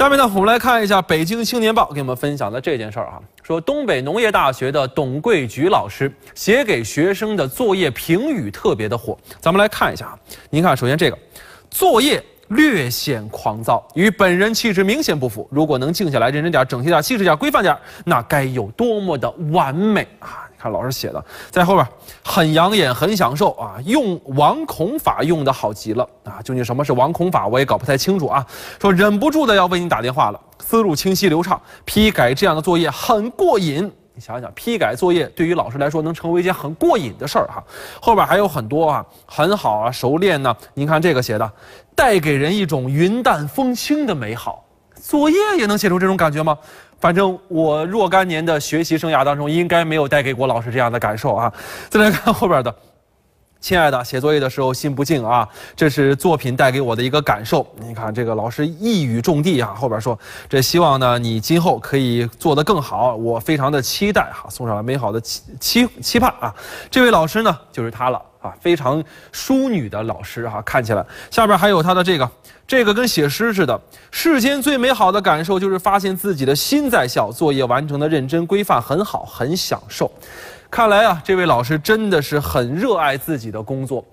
[0.00, 9.14] 下面呢，我们来看一下《北京青年报》给我们分享的这件事儿啊，说东北农业大学的董桂菊老师写给学生的作业评语特别的火。
[9.42, 10.18] 咱们来看一下啊，
[10.48, 11.18] 您看，首先这个
[11.68, 15.46] 作业略显狂躁，与本人气质明显不符。
[15.50, 17.76] 如果能静下来，认真点，整齐点，细致点，规范点，
[18.06, 20.48] 那该有多么的完美啊！
[20.60, 21.86] 看老师写的，在后边
[22.22, 23.76] 很养眼，很享受啊！
[23.86, 26.42] 用王孔法用的好极了啊！
[26.44, 28.46] 究竟什么是王孔法，我也搞不太清楚啊。
[28.78, 33.90] 说忍不住的要为你打电话了，思路清晰流畅，批改这样的作业很过瘾。
[34.12, 37.64] 你想想，批改作业对于老师来说能成为一件很过瘾的事儿哈。
[37.98, 40.54] 后边还有很多啊，很好啊，熟练呢。
[40.74, 41.50] 您看这个写的，
[41.94, 44.62] 带给人一种云淡风轻的美好。
[45.02, 46.56] 作业也能写出这种感觉吗？
[47.00, 51.52] 反正我若干年的学习生涯当中，应该没有带给郭老师这样的感受啊。
[51.88, 52.74] 再来看后边的，
[53.58, 57.66] 亲爱的，写作业的时候心不静啊，这是作品带给我的一个感受。
[57.78, 66.54] 你看这个老师一语中的啊，后边说这希望呢你今后可以做得更好，我非常的期待哈，送上了美好的期期期盼啊。
[66.90, 69.02] 这位老师呢就是他了啊，非常
[69.32, 72.30] 淑女的老师哈，看起来下边还有他的这个。
[72.66, 73.80] 这个跟写诗似的，
[74.12, 80.08] 世间最美好的感受就是发现自己的心在笑，作业完成的认真规范，很好，很享受。
[80.70, 84.04] 看来啊，这位老师真的是很热爱自己的工作。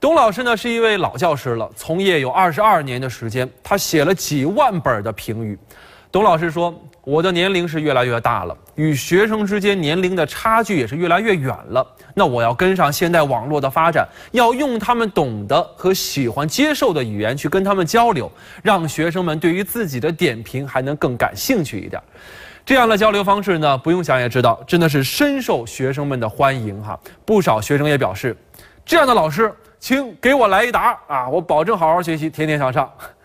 [0.00, 5.56] 董老师呢是一位老教师了，从业有二十二年的时间，他写了几万本的评语。
[6.12, 11.86] 董老师说：“我的年龄是越来越大了，与学生之间年龄的差距也是越来越远了。
[12.14, 18.28] 那我要跟上现代网络的发展，要用他们懂得和喜欢接受的语言去跟他们交流，
[18.60, 22.02] 让学生们对于自己的点评还能更感兴趣一点。
[22.66, 26.98] 这样的交流方式呢，不用想也知道，真的是深受学生们的欢迎哈。
[27.24, 28.36] 不少学生也表示，
[28.84, 31.28] 这样的老师，请给我来一打啊！
[31.28, 32.90] 我保证好好学习，天天向上。”